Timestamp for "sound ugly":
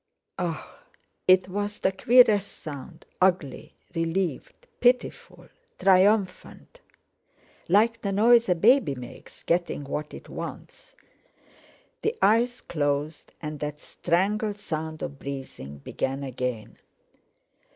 2.47-3.75